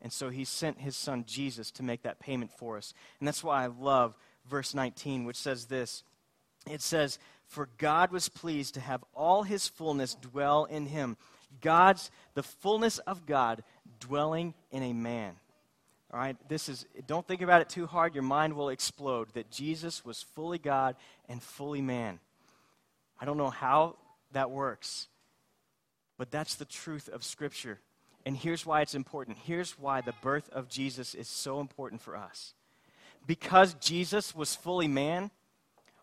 And 0.03 0.13
so 0.13 0.31
he 0.31 0.45
sent 0.45 0.81
his 0.81 0.97
son 0.97 1.25
Jesus 1.27 1.71
to 1.73 1.83
make 1.83 2.03
that 2.03 2.21
payment 2.21 2.51
for 2.53 2.77
us. 2.77 2.95
And 3.19 3.29
that's 3.29 3.45
why 3.45 3.65
I 3.65 3.67
love 3.67 4.15
verse 4.49 4.75
19, 4.75 5.25
which 5.25 5.37
says 5.37 5.67
this 5.67 6.05
it 6.67 6.81
says, 6.81 7.19
For 7.47 7.69
God 7.79 8.13
was 8.13 8.29
pleased 8.29 8.75
to 8.75 8.81
have 8.81 9.05
all 9.15 9.43
his 9.43 9.69
fullness 9.69 10.15
dwell 10.15 10.65
in 10.65 10.87
him. 10.87 11.17
God's, 11.61 12.11
the 12.35 12.43
fullness 12.43 12.99
of 12.99 13.27
God 13.27 13.63
dwelling 13.99 14.55
in 14.71 14.83
a 14.83 14.93
man. 14.93 15.35
All 16.13 16.19
right, 16.19 16.37
this 16.49 16.69
is, 16.69 16.87
don't 17.07 17.27
think 17.27 17.41
about 17.41 17.61
it 17.61 17.69
too 17.69 17.87
hard. 17.87 18.15
Your 18.15 18.25
mind 18.25 18.55
will 18.55 18.69
explode 18.69 19.29
that 19.35 19.51
Jesus 19.51 20.05
was 20.05 20.23
fully 20.35 20.59
God 20.59 20.97
and 21.29 21.43
fully 21.43 21.81
man. 21.81 22.19
I 23.21 23.25
don't 23.25 23.37
know 23.37 23.51
how 23.51 23.97
that 24.33 24.51
works, 24.51 25.09
but 26.19 26.31
that's 26.31 26.57
the 26.57 26.65
truth 26.65 27.09
of 27.09 27.23
Scripture. 27.23 27.79
And 28.27 28.37
here's 28.37 28.67
why 28.67 28.83
it's 28.83 28.95
important. 28.95 29.39
Here's 29.45 29.79
why 29.79 30.01
the 30.01 30.15
birth 30.21 30.51
of 30.51 30.69
Jesus 30.69 31.15
is 31.15 31.29
so 31.29 31.61
important 31.61 32.03
for 32.03 32.17
us. 32.17 32.55
Because 33.27 33.75
Jesus 33.75 34.35
was 34.35 34.55
fully 34.55 34.89
man, 34.89 35.31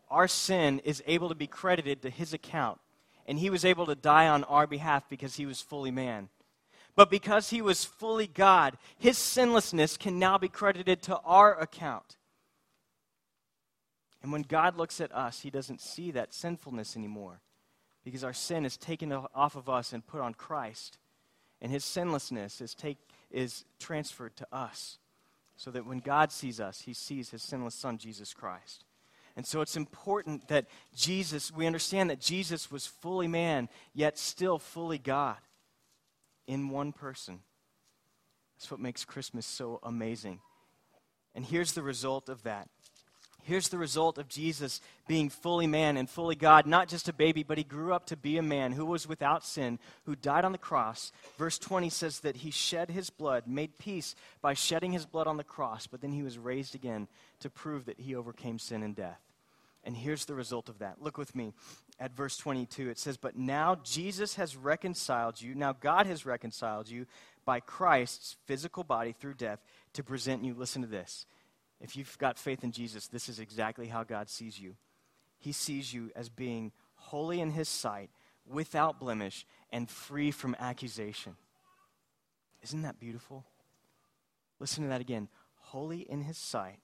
our 0.10 0.28
sin 0.28 0.80
is 0.80 1.04
able 1.06 1.30
to 1.30 1.36
be 1.36 1.48
credited 1.48 2.02
to 2.02 2.10
his 2.10 2.34
account. 2.34 2.80
And 3.28 3.38
he 3.38 3.50
was 3.50 3.66
able 3.66 3.86
to 3.88 3.96
die 3.96 4.28
on 4.28 4.44
our 4.46 4.66
behalf 4.66 5.10
because 5.10 5.36
he 5.36 5.46
was 5.46 5.62
fully 5.62 5.92
man. 5.92 6.30
But 6.96 7.12
because 7.12 7.50
he 7.50 7.62
was 7.62 7.86
fully 7.86 8.26
God, 8.26 8.78
his 8.98 9.18
sinlessness 9.18 9.98
can 9.98 10.18
now 10.18 10.38
be 10.38 10.48
credited 10.48 11.04
to 11.04 11.20
our 11.20 11.60
account. 11.60 12.18
And 14.24 14.32
when 14.32 14.42
God 14.42 14.78
looks 14.78 15.00
at 15.00 15.14
us, 15.14 15.42
he 15.42 15.52
doesn't 15.52 15.82
see 15.82 16.10
that 16.12 16.34
sinfulness 16.34 16.96
anymore 16.96 17.42
because 18.04 18.24
our 18.24 18.34
sin 18.34 18.66
is 18.66 18.78
taken 18.78 19.12
off 19.12 19.56
of 19.56 19.70
us 19.70 19.94
and 19.94 20.08
put 20.08 20.22
on 20.22 20.34
Christ 20.34 20.98
and 21.62 21.72
his 21.72 21.84
sinlessness 21.84 22.62
is, 22.62 22.74
take, 22.74 22.98
is 23.32 23.66
transferred 23.80 24.36
to 24.38 24.48
us 24.52 25.00
so 25.56 25.72
that 25.72 25.86
when 25.86 26.00
God 26.00 26.32
sees 26.32 26.60
us, 26.60 26.82
he 26.82 26.94
sees 26.94 27.32
his 27.32 27.42
sinless 27.42 27.76
son, 27.76 27.98
Jesus 27.98 28.34
Christ. 28.34 28.84
And 29.36 29.46
so 29.46 29.62
it's 29.62 29.78
important 29.78 30.48
that 30.48 30.66
Jesus, 30.96 31.52
we 31.52 31.68
understand 31.68 32.10
that 32.10 32.20
Jesus 32.20 32.72
was 32.72 32.88
fully 32.88 33.28
man, 33.28 33.70
yet 33.94 34.18
still 34.18 34.60
fully 34.60 34.98
God 34.98 35.38
in 36.48 36.70
one 36.70 36.92
person. 36.92 37.40
That's 38.58 38.72
what 38.72 38.80
makes 38.80 39.06
Christmas 39.06 39.46
so 39.46 39.80
amazing. 39.84 40.40
And 41.36 41.46
here's 41.46 41.74
the 41.74 41.84
result 41.84 42.30
of 42.30 42.44
that 42.44 42.68
Here's 43.48 43.70
the 43.70 43.78
result 43.78 44.18
of 44.18 44.28
Jesus 44.28 44.82
being 45.08 45.30
fully 45.30 45.68
man 45.68 45.96
and 45.96 46.10
fully 46.10 46.36
God, 46.36 46.66
not 46.66 46.90
just 46.90 47.08
a 47.08 47.14
baby, 47.14 47.44
but 47.44 47.58
he 47.58 47.64
grew 47.64 47.94
up 47.94 48.08
to 48.08 48.18
be 48.18 48.38
a 48.38 48.42
man 48.42 48.74
who 48.74 48.86
was 48.86 49.08
without 49.08 49.46
sin, 49.46 49.80
who 50.06 50.18
died 50.18 50.44
on 50.44 50.52
the 50.52 50.58
cross. 50.58 51.14
Verse 51.38 51.58
20 51.58 51.90
says 51.90 52.20
that 52.20 52.36
he 52.36 52.52
shed 52.52 52.92
his 52.92 53.10
blood, 53.10 53.48
made 53.48 53.78
peace 53.78 54.16
by 54.42 54.54
shedding 54.54 54.92
his 54.92 55.06
blood 55.06 55.28
on 55.28 55.38
the 55.38 55.46
cross, 55.46 55.88
but 55.88 56.02
then 56.02 56.12
he 56.12 56.24
was 56.24 56.38
raised 56.38 56.76
again 56.76 57.08
to 57.40 57.50
prove 57.50 57.86
that 57.86 58.02
he 58.02 58.16
overcame 58.16 58.60
sin 58.60 58.84
and 58.84 58.98
death. 58.98 59.22
And 59.86 59.96
here's 59.96 60.26
the 60.26 60.36
result 60.36 60.68
of 60.68 60.80
that. 60.80 61.02
Look 61.02 61.18
with 61.18 61.34
me 61.34 61.54
at 62.02 62.18
verse 62.18 62.36
22. 62.36 62.90
It 62.90 63.00
says, 63.00 63.16
But 63.16 63.38
now 63.38 63.78
Jesus 63.82 64.36
has 64.36 64.58
reconciled 64.58 65.42
you, 65.42 65.56
now 65.56 65.72
God 65.72 66.06
has 66.06 66.26
reconciled 66.26 66.90
you 66.90 67.06
by 67.46 67.62
Christ's 67.62 68.36
physical 68.46 68.84
body 68.84 69.14
through 69.14 69.36
death 69.36 69.64
to 69.94 70.04
present 70.04 70.44
you, 70.44 70.54
listen 70.54 70.82
to 70.82 70.88
this 70.90 71.26
if 71.80 71.96
you've 71.96 72.18
got 72.18 72.38
faith 72.38 72.64
in 72.64 72.72
Jesus, 72.72 73.08
this 73.08 73.30
is 73.30 73.40
exactly 73.40 73.88
how 73.88 74.04
God 74.04 74.30
sees 74.30 74.60
you. 74.60 74.76
He 75.40 75.52
sees 75.52 75.94
you 75.94 76.12
as 76.16 76.30
being 76.30 76.72
holy 76.96 77.40
in 77.40 77.52
His 77.52 77.70
sight, 77.70 78.10
without 78.46 79.00
blemish, 79.00 79.46
and 79.72 79.90
free 79.90 80.32
from 80.32 80.56
accusation. 80.60 81.36
Isn't 82.64 82.82
that 82.82 83.00
beautiful? 83.00 83.46
Listen 84.60 84.84
to 84.84 84.90
that 84.90 85.02
again. 85.02 85.28
Holy 85.58 86.00
in 86.00 86.22
His 86.22 86.38
sight, 86.38 86.80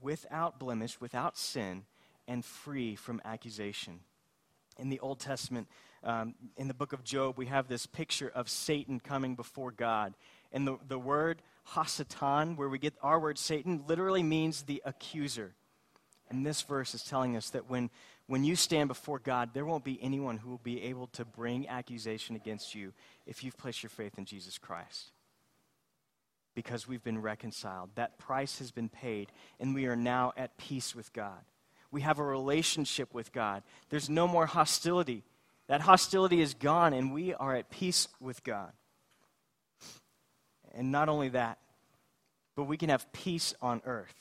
without 0.00 0.58
blemish, 0.58 1.00
without 1.00 1.36
sin, 1.36 1.84
and 2.26 2.44
free 2.44 2.94
from 2.94 3.20
accusation. 3.24 4.00
In 4.78 4.88
the 4.88 5.00
Old 5.00 5.20
Testament, 5.20 5.68
um, 6.02 6.34
in 6.56 6.68
the 6.68 6.74
book 6.74 6.92
of 6.92 7.04
Job, 7.04 7.36
we 7.36 7.46
have 7.46 7.68
this 7.68 7.86
picture 7.86 8.30
of 8.34 8.48
Satan 8.48 9.00
coming 9.00 9.34
before 9.34 9.70
God. 9.70 10.14
And 10.50 10.66
the, 10.66 10.78
the 10.88 10.98
word 10.98 11.42
Hasatan, 11.70 12.56
where 12.56 12.68
we 12.68 12.78
get 12.78 12.94
our 13.02 13.18
word 13.18 13.38
Satan, 13.38 13.84
literally 13.86 14.22
means 14.22 14.62
the 14.62 14.82
accuser. 14.84 15.54
And 16.28 16.46
this 16.46 16.62
verse 16.62 16.94
is 16.94 17.02
telling 17.02 17.36
us 17.36 17.50
that 17.50 17.68
when, 17.68 17.90
when 18.26 18.44
you 18.44 18.56
stand 18.56 18.88
before 18.88 19.18
God, 19.18 19.50
there 19.52 19.64
won't 19.64 19.84
be 19.84 20.02
anyone 20.02 20.38
who 20.38 20.50
will 20.50 20.60
be 20.62 20.82
able 20.82 21.08
to 21.08 21.24
bring 21.24 21.68
accusation 21.68 22.36
against 22.36 22.74
you 22.74 22.92
if 23.26 23.44
you've 23.44 23.56
placed 23.56 23.82
your 23.82 23.90
faith 23.90 24.18
in 24.18 24.24
Jesus 24.24 24.58
Christ. 24.58 25.12
Because 26.54 26.88
we've 26.88 27.04
been 27.04 27.20
reconciled. 27.20 27.90
That 27.94 28.18
price 28.18 28.58
has 28.58 28.70
been 28.70 28.88
paid, 28.88 29.30
and 29.60 29.74
we 29.74 29.86
are 29.86 29.96
now 29.96 30.32
at 30.36 30.56
peace 30.58 30.94
with 30.94 31.12
God. 31.12 31.40
We 31.90 32.00
have 32.00 32.18
a 32.18 32.24
relationship 32.24 33.12
with 33.12 33.32
God. 33.32 33.62
There's 33.90 34.08
no 34.08 34.26
more 34.26 34.46
hostility. 34.46 35.24
That 35.66 35.82
hostility 35.82 36.40
is 36.40 36.54
gone, 36.54 36.92
and 36.94 37.12
we 37.12 37.34
are 37.34 37.54
at 37.54 37.70
peace 37.70 38.08
with 38.20 38.42
God. 38.42 38.72
And 40.72 40.90
not 40.90 41.08
only 41.08 41.30
that, 41.30 41.58
but 42.56 42.64
we 42.64 42.76
can 42.76 42.88
have 42.88 43.10
peace 43.12 43.54
on 43.60 43.82
earth. 43.84 44.14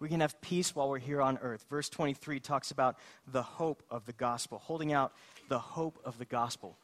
We 0.00 0.08
can 0.08 0.20
have 0.20 0.40
peace 0.40 0.74
while 0.74 0.88
we're 0.88 0.98
here 0.98 1.22
on 1.22 1.38
earth. 1.38 1.64
Verse 1.70 1.88
23 1.88 2.40
talks 2.40 2.70
about 2.70 2.98
the 3.26 3.42
hope 3.42 3.82
of 3.90 4.06
the 4.06 4.12
gospel, 4.12 4.58
holding 4.58 4.92
out 4.92 5.12
the 5.48 5.58
hope 5.58 5.98
of 6.04 6.18
the 6.18 6.24
gospel. 6.24 6.76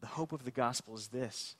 The 0.00 0.08
hope 0.08 0.32
of 0.32 0.44
the 0.44 0.50
gospel 0.50 0.94
is 0.94 1.08
this 1.08 1.56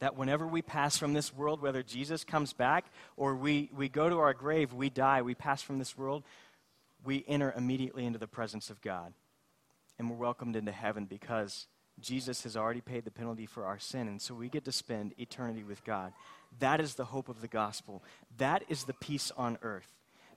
that 0.00 0.16
whenever 0.16 0.46
we 0.46 0.62
pass 0.62 0.96
from 0.96 1.12
this 1.12 1.34
world, 1.34 1.60
whether 1.60 1.82
Jesus 1.82 2.24
comes 2.24 2.54
back 2.54 2.86
or 3.16 3.36
we, 3.36 3.70
we 3.76 3.88
go 3.88 4.08
to 4.08 4.18
our 4.18 4.32
grave, 4.32 4.72
we 4.72 4.88
die, 4.88 5.20
we 5.20 5.34
pass 5.34 5.60
from 5.60 5.78
this 5.78 5.96
world, 5.96 6.24
we 7.04 7.22
enter 7.28 7.52
immediately 7.54 8.06
into 8.06 8.18
the 8.18 8.26
presence 8.26 8.70
of 8.70 8.80
God. 8.80 9.12
And 9.98 10.10
we're 10.10 10.16
welcomed 10.16 10.56
into 10.56 10.72
heaven 10.72 11.04
because 11.04 11.66
Jesus 12.02 12.42
has 12.42 12.56
already 12.56 12.80
paid 12.80 13.04
the 13.04 13.10
penalty 13.10 13.46
for 13.46 13.64
our 13.64 13.78
sin, 13.78 14.08
and 14.08 14.20
so 14.20 14.34
we 14.34 14.48
get 14.48 14.64
to 14.64 14.72
spend 14.72 15.14
eternity 15.18 15.62
with 15.62 15.84
God. 15.84 16.12
That 16.58 16.80
is 16.80 16.94
the 16.94 17.04
hope 17.06 17.28
of 17.28 17.40
the 17.40 17.48
gospel. 17.48 18.02
That 18.38 18.64
is 18.68 18.84
the 18.84 18.94
peace 18.94 19.30
on 19.36 19.58
earth. 19.62 19.88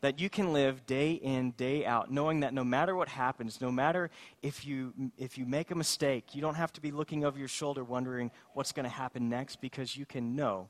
That 0.02 0.20
you 0.20 0.30
can 0.30 0.52
live 0.52 0.86
day 0.86 1.14
in, 1.14 1.52
day 1.52 1.86
out, 1.86 2.12
knowing 2.12 2.42
that 2.42 2.54
no 2.54 2.64
matter 2.64 2.94
what 2.94 3.08
happens, 3.08 3.62
no 3.62 3.72
matter 3.72 4.10
if 4.42 4.66
you, 4.66 4.94
if 5.18 5.38
you 5.38 5.46
make 5.46 5.72
a 5.72 5.76
mistake, 5.76 6.36
you 6.36 6.42
don't 6.42 6.56
have 6.56 6.74
to 6.74 6.82
be 6.82 6.92
looking 6.92 7.24
over 7.24 7.40
your 7.40 7.48
shoulder 7.48 7.84
wondering 7.84 8.30
what's 8.54 8.74
going 8.74 8.84
to 8.84 8.90
happen 8.90 9.30
next 9.30 9.62
because 9.62 9.96
you 9.96 10.06
can 10.06 10.36
know 10.36 10.68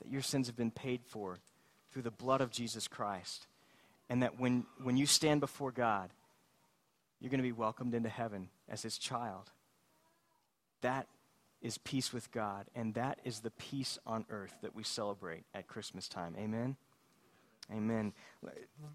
that 0.00 0.10
your 0.10 0.22
sins 0.22 0.46
have 0.46 0.56
been 0.56 0.70
paid 0.70 1.02
for 1.04 1.38
through 1.92 2.02
the 2.02 2.10
blood 2.10 2.40
of 2.40 2.50
Jesus 2.50 2.88
Christ. 2.88 3.46
And 4.08 4.22
that 4.22 4.40
when, 4.40 4.64
when 4.82 4.96
you 4.96 5.06
stand 5.06 5.40
before 5.40 5.70
God, 5.70 6.10
you're 7.20 7.30
going 7.30 7.38
to 7.38 7.42
be 7.42 7.52
welcomed 7.52 7.94
into 7.94 8.08
heaven 8.08 8.48
as 8.68 8.82
his 8.82 8.96
child. 8.96 9.50
That 10.82 11.06
is 11.62 11.78
peace 11.78 12.12
with 12.12 12.30
God, 12.32 12.66
and 12.74 12.94
that 12.94 13.18
is 13.24 13.40
the 13.40 13.50
peace 13.50 13.98
on 14.06 14.24
earth 14.30 14.54
that 14.62 14.74
we 14.74 14.82
celebrate 14.82 15.44
at 15.54 15.66
Christmas 15.66 16.08
time. 16.08 16.34
Amen? 16.38 16.76
Amen. 17.72 18.12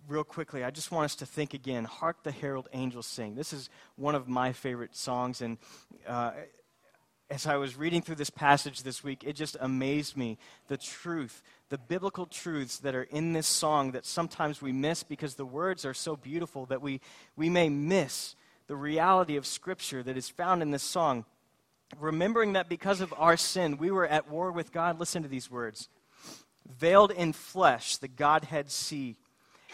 Real 0.08 0.24
quickly, 0.24 0.64
I 0.64 0.72
just 0.72 0.92
want 0.92 1.06
us 1.06 1.16
to 1.18 1.26
think 1.26 1.54
again. 1.54 1.86
Hark 1.86 2.24
the 2.24 2.32
herald 2.32 2.68
angels 2.74 3.06
sing. 3.06 3.36
This 3.36 3.54
is 3.54 3.70
one 3.96 4.16
of 4.16 4.28
my 4.28 4.52
favorite 4.52 4.96
songs, 4.96 5.42
and 5.42 5.58
uh, 6.08 6.32
as 7.30 7.48
I 7.48 7.56
was 7.56 7.76
reading 7.76 8.02
through 8.02 8.16
this 8.16 8.30
passage 8.30 8.84
this 8.84 9.04
week, 9.04 9.24
it 9.24 9.34
just 9.34 9.58
amazed 9.60 10.16
me 10.16 10.38
the 10.68 10.78
truth, 10.78 11.42
the 11.70 11.78
biblical 11.78 12.26
truths 12.26 12.80
that 12.80 12.96
are 12.96 13.04
in 13.04 13.34
this 13.34 13.48
song 13.48 13.92
that 13.92 14.06
sometimes 14.06 14.62
we 14.62 14.72
miss 14.72 15.04
because 15.04 15.36
the 15.36 15.46
words 15.46 15.86
are 15.86 15.94
so 15.94 16.16
beautiful 16.16 16.66
that 16.68 16.82
we, 16.82 17.02
we 17.36 17.50
may 17.50 17.70
miss 17.70 18.36
the 18.68 18.76
reality 18.76 19.38
of 19.38 19.46
Scripture 19.46 20.04
that 20.04 20.18
is 20.18 20.30
found 20.30 20.62
in 20.62 20.72
this 20.72 20.84
song 20.84 21.26
remembering 22.00 22.54
that 22.54 22.70
because 22.70 23.02
of 23.02 23.14
our 23.18 23.38
sin, 23.38 23.78
we 23.78 23.92
were 23.92 24.08
at 24.08 24.30
war 24.30 24.52
with 24.52 24.72
God. 24.72 25.00
Listen 25.00 25.24
to 25.24 25.30
these 25.30 25.50
words 25.50 25.90
Veiled 26.68 27.12
in 27.12 27.34
flesh, 27.34 27.98
the 27.98 28.08
Godhead 28.08 28.72
see. 28.72 29.16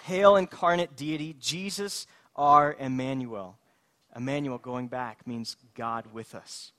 Hail 0.04 0.36
incarnate 0.36 0.96
deity, 0.96 1.36
Jesus 1.40 2.08
our 2.36 2.76
Emmanuel. 2.80 3.58
Emmanuel, 4.16 4.58
going 4.58 4.88
back, 4.88 5.26
means 5.26 5.58
God 5.76 6.06
with 6.12 6.36
us. 6.36 6.72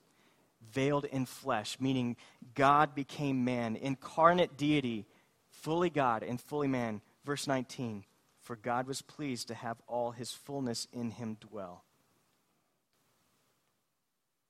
Veiled 0.73 1.05
in 1.07 1.27
flesh, 1.27 1.77
meaning 1.81 2.17
God 2.55 2.95
became 2.95 3.45
man. 3.45 3.77
Incarnate 3.77 4.57
deity, 4.57 5.07
fully 5.51 5.91
God 5.91 6.23
and 6.23 6.41
fully 6.41 6.69
man. 6.69 7.01
Verse 7.25 7.47
19 7.47 8.05
For 8.41 8.57
God 8.57 8.87
was 8.87 9.03
pleased 9.03 9.49
to 9.49 9.55
have 9.55 9.81
all 9.87 10.11
his 10.11 10.33
fullness 10.33 10.87
in 10.93 11.11
him 11.11 11.37
dwell. 11.41 11.85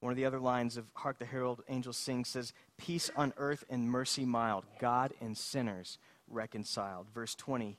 One 0.02 0.10
of 0.10 0.16
the 0.16 0.24
other 0.24 0.40
lines 0.40 0.76
of 0.76 0.86
Hark 0.94 1.20
the 1.20 1.24
Herald 1.24 1.62
Angels 1.68 1.96
Sing 1.96 2.24
says, 2.24 2.52
Peace 2.76 3.08
on 3.14 3.32
earth 3.36 3.62
and 3.70 3.88
mercy 3.88 4.24
mild, 4.24 4.64
God 4.80 5.14
and 5.20 5.38
sinners 5.38 5.96
reconciled. 6.26 7.06
Verse 7.14 7.36
20, 7.36 7.78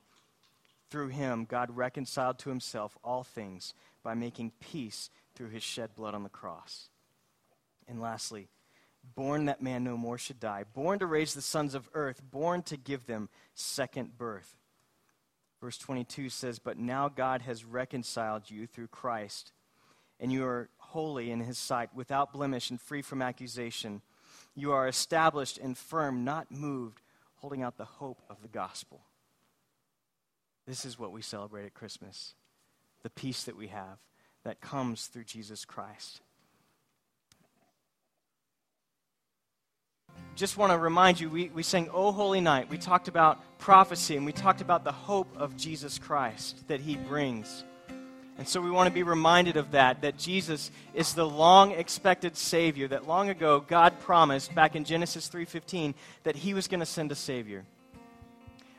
through 0.88 1.08
him, 1.08 1.44
God 1.44 1.76
reconciled 1.76 2.38
to 2.38 2.48
himself 2.48 2.96
all 3.04 3.24
things 3.24 3.74
by 4.02 4.14
making 4.14 4.52
peace 4.58 5.10
through 5.34 5.50
his 5.50 5.62
shed 5.62 5.94
blood 5.94 6.14
on 6.14 6.22
the 6.22 6.30
cross. 6.30 6.88
And 7.86 8.00
lastly, 8.00 8.48
born 9.14 9.44
that 9.44 9.60
man 9.60 9.84
no 9.84 9.98
more 9.98 10.16
should 10.16 10.40
die, 10.40 10.64
born 10.72 11.00
to 11.00 11.06
raise 11.06 11.34
the 11.34 11.42
sons 11.42 11.74
of 11.74 11.90
earth, 11.92 12.22
born 12.30 12.62
to 12.62 12.78
give 12.78 13.04
them 13.04 13.28
second 13.54 14.16
birth. 14.16 14.56
Verse 15.60 15.76
22 15.76 16.30
says, 16.30 16.58
But 16.58 16.78
now 16.78 17.10
God 17.10 17.42
has 17.42 17.66
reconciled 17.66 18.48
you 18.48 18.66
through 18.66 18.88
Christ, 18.88 19.52
and 20.18 20.32
you 20.32 20.46
are 20.46 20.70
holy 20.94 21.32
in 21.32 21.40
his 21.40 21.58
sight, 21.58 21.90
without 21.92 22.32
blemish 22.32 22.70
and 22.70 22.80
free 22.80 23.02
from 23.02 23.20
accusation. 23.20 24.00
You 24.54 24.70
are 24.70 24.86
established 24.86 25.58
and 25.58 25.76
firm, 25.76 26.22
not 26.22 26.52
moved, 26.52 27.00
holding 27.38 27.64
out 27.64 27.76
the 27.76 27.84
hope 27.84 28.22
of 28.30 28.36
the 28.42 28.48
gospel. 28.48 29.00
This 30.68 30.84
is 30.84 30.96
what 30.96 31.10
we 31.10 31.20
celebrate 31.20 31.66
at 31.66 31.74
Christmas 31.74 32.34
the 33.02 33.10
peace 33.10 33.42
that 33.42 33.56
we 33.56 33.66
have 33.66 33.98
that 34.44 34.60
comes 34.60 35.08
through 35.08 35.24
Jesus 35.24 35.64
Christ. 35.64 36.20
Just 40.36 40.56
want 40.56 40.72
to 40.72 40.78
remind 40.78 41.18
you, 41.18 41.28
we, 41.28 41.48
we 41.48 41.64
sang 41.64 41.90
O 41.92 42.12
Holy 42.12 42.40
Night. 42.40 42.70
We 42.70 42.78
talked 42.78 43.08
about 43.08 43.58
prophecy 43.58 44.16
and 44.16 44.24
we 44.24 44.32
talked 44.32 44.60
about 44.60 44.84
the 44.84 44.92
hope 44.92 45.28
of 45.36 45.56
Jesus 45.56 45.98
Christ 45.98 46.68
that 46.68 46.80
he 46.80 46.96
brings. 46.96 47.64
And 48.36 48.48
so 48.48 48.60
we 48.60 48.70
want 48.70 48.88
to 48.88 48.94
be 48.94 49.04
reminded 49.04 49.56
of 49.56 49.70
that, 49.72 50.02
that 50.02 50.18
Jesus 50.18 50.70
is 50.92 51.14
the 51.14 51.26
long 51.26 51.70
expected 51.70 52.36
Savior, 52.36 52.88
that 52.88 53.06
long 53.06 53.28
ago 53.28 53.60
God 53.60 54.00
promised 54.00 54.54
back 54.54 54.74
in 54.74 54.84
Genesis 54.84 55.28
3.15 55.28 55.94
that 56.24 56.34
He 56.34 56.52
was 56.52 56.66
going 56.66 56.80
to 56.80 56.86
send 56.86 57.12
a 57.12 57.14
Savior. 57.14 57.64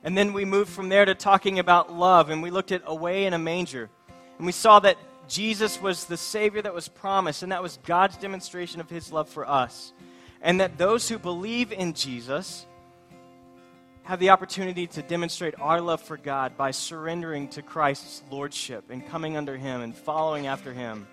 And 0.03 0.17
then 0.17 0.33
we 0.33 0.45
moved 0.45 0.69
from 0.69 0.89
there 0.89 1.05
to 1.05 1.15
talking 1.15 1.57
about 1.57 1.91
love, 1.91 2.29
and 2.29 2.43
we 2.43 2.51
looked 2.51 2.71
at 2.71 2.83
Away 2.85 3.25
in 3.25 3.33
a 3.33 3.39
Manger. 3.39 3.89
And 4.37 4.45
we 4.45 4.51
saw 4.51 4.79
that 4.81 4.97
Jesus 5.27 5.81
was 5.81 6.05
the 6.05 6.17
Savior 6.17 6.61
that 6.61 6.73
was 6.73 6.87
promised, 6.87 7.41
and 7.41 7.51
that 7.51 7.63
was 7.63 7.79
God's 7.85 8.17
demonstration 8.17 8.81
of 8.81 8.89
His 8.89 9.11
love 9.11 9.29
for 9.29 9.49
us. 9.49 9.93
And 10.41 10.59
that 10.59 10.77
those 10.77 11.09
who 11.09 11.17
believe 11.17 11.71
in 11.71 11.93
Jesus 11.93 12.65
have 14.05 14.19
the 14.19 14.29
opportunity 14.29 14.85
to 14.85 15.01
demonstrate 15.01 15.55
our 15.59 15.81
love 15.81 15.99
for 15.99 16.15
God 16.15 16.55
by 16.55 16.69
surrendering 16.69 17.47
to 17.49 17.63
Christ's 17.63 18.21
lordship 18.29 18.91
and 18.91 19.05
coming 19.05 19.35
under 19.35 19.57
Him 19.57 19.81
and 19.81 19.95
following 19.95 20.45
after 20.45 20.71
Him. 20.71 21.07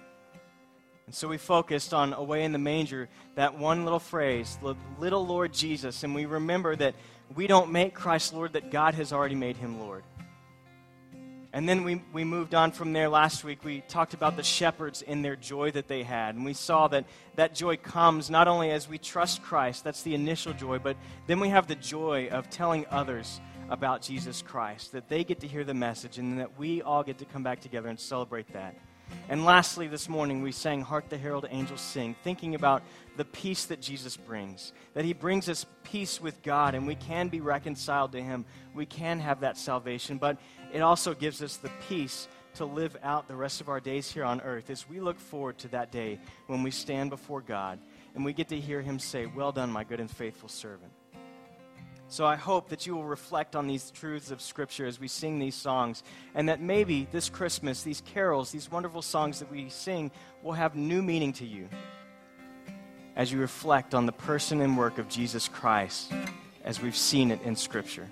And 1.07 1.15
so 1.15 1.27
we 1.27 1.39
focused 1.39 1.95
on 1.95 2.13
Away 2.13 2.45
in 2.45 2.53
the 2.53 2.59
Manger, 2.59 3.09
that 3.35 3.59
one 3.59 3.85
little 3.85 3.99
phrase, 3.99 4.59
the 4.63 4.75
little 4.99 5.27
Lord 5.27 5.55
Jesus, 5.55 6.05
and 6.05 6.15
we 6.15 6.27
remember 6.27 6.77
that 6.77 6.95
we 7.35 7.47
don't 7.47 7.73
make 7.73 7.95
Christ 7.95 8.35
Lord, 8.35 8.53
that 8.53 8.71
God 8.71 8.95
has 8.95 9.11
already 9.11 9.37
made 9.37 9.57
Him 9.57 9.81
Lord. 9.81 10.05
And 11.55 11.69
then 11.69 11.85
we, 11.85 12.03
we 12.15 12.25
moved 12.25 12.55
on 12.55 12.73
from 12.73 12.95
there 12.95 13.11
last 13.11 13.45
week. 13.45 13.63
We 13.63 13.83
talked 13.83 14.15
about 14.15 14.37
the 14.37 14.43
shepherds 14.43 15.03
and 15.03 15.23
their 15.23 15.37
joy 15.37 15.71
that 15.73 15.87
they 15.87 16.03
had. 16.03 16.35
And 16.35 16.47
we 16.47 16.55
saw 16.55 16.89
that 16.89 17.05
that 17.35 17.55
joy 17.55 17.77
comes 17.77 18.31
not 18.31 18.49
only 18.49 18.71
as 18.71 18.89
we 18.89 18.97
trust 18.97 19.43
Christ, 19.43 19.85
that's 19.85 20.03
the 20.03 20.15
initial 20.15 20.55
joy, 20.55 20.79
but 20.79 20.97
then 21.27 21.41
we 21.41 21.51
have 21.51 21.67
the 21.67 21.75
joy 21.75 22.29
of 22.31 22.49
telling 22.49 22.87
others 22.91 23.41
about 23.69 24.01
Jesus 24.03 24.41
Christ, 24.43 24.93
that 24.93 25.09
they 25.09 25.25
get 25.25 25.41
to 25.41 25.47
hear 25.47 25.65
the 25.65 25.75
message, 25.75 26.19
and 26.19 26.39
that 26.41 26.59
we 26.59 26.83
all 26.83 27.03
get 27.03 27.19
to 27.19 27.25
come 27.25 27.43
back 27.43 27.61
together 27.61 27.89
and 27.89 27.99
celebrate 27.99 28.53
that. 28.53 28.75
And 29.29 29.45
lastly, 29.45 29.87
this 29.87 30.09
morning, 30.09 30.43
we 30.43 30.53
sang 30.53 30.83
Hark 30.83 31.09
the 31.09 31.17
Herald 31.17 31.47
Angels 31.51 31.81
Sing, 31.81 32.15
thinking 32.23 32.55
about 32.55 32.83
the 33.17 33.25
peace 33.25 33.67
that 33.67 33.81
Jesus 33.81 34.17
brings. 34.17 34.73
That 34.95 35.05
he 35.05 35.13
brings 35.13 35.49
us 35.49 35.67
peace 35.85 36.21
with 36.21 36.43
God, 36.43 36.75
and 36.75 36.87
we 36.87 36.95
can 36.95 37.29
be 37.29 37.41
reconciled 37.41 38.13
to 38.13 38.23
him. 38.23 38.45
We 38.75 38.87
can 38.87 39.21
have 39.21 39.41
that 39.41 39.57
salvation. 39.57 40.19
But 40.19 40.39
it 40.73 40.81
also 40.81 41.15
gives 41.15 41.43
us 41.43 41.57
the 41.57 41.71
peace 41.89 42.29
to 42.55 42.65
live 42.65 42.97
out 43.03 43.29
the 43.29 43.37
rest 43.37 43.61
of 43.61 43.69
our 43.69 43.81
days 43.81 44.11
here 44.11 44.25
on 44.25 44.41
earth 44.43 44.69
as 44.71 44.89
we 44.89 45.01
look 45.01 45.19
forward 45.19 45.59
to 45.59 45.69
that 45.69 45.91
day 45.91 46.19
when 46.47 46.63
we 46.63 46.71
stand 46.71 47.11
before 47.11 47.41
God 47.41 47.79
and 48.15 48.25
we 48.25 48.33
get 48.33 48.49
to 48.49 48.61
hear 48.61 48.83
Him 48.83 48.99
say, 48.99 49.27
Well 49.27 49.53
done, 49.53 49.71
my 49.71 49.85
good 49.85 50.01
and 50.01 50.11
faithful 50.11 50.49
servant. 50.49 50.93
So 52.13 52.27
I 52.27 52.37
hope 52.37 52.69
that 52.69 52.87
you 52.87 52.95
will 52.95 53.07
reflect 53.07 53.57
on 53.57 53.67
these 53.67 53.91
truths 53.91 54.31
of 54.31 54.43
Scripture 54.43 54.85
as 54.85 55.01
we 55.01 55.09
sing 55.09 55.39
these 55.39 55.55
songs, 55.55 56.03
and 56.35 56.47
that 56.51 56.61
maybe 56.61 57.09
this 57.11 57.31
Christmas, 57.31 57.83
these 57.83 58.03
carols, 58.03 58.53
these 58.53 58.71
wonderful 58.71 59.01
songs 59.01 59.39
that 59.39 59.51
we 59.51 59.71
sing, 59.71 60.11
will 60.43 60.53
have 60.53 60.77
new 60.77 61.01
meaning 61.01 61.33
to 61.33 61.47
you 61.47 61.71
as 63.17 63.33
you 63.33 63.41
reflect 63.41 63.95
on 63.95 64.05
the 64.05 64.13
person 64.13 64.61
and 64.61 64.77
work 64.77 64.99
of 64.99 65.09
Jesus 65.09 65.49
Christ 65.49 66.13
as 66.65 66.83
we've 66.83 66.95
seen 66.95 67.31
it 67.31 67.41
in 67.45 67.57
Scripture. 67.57 68.11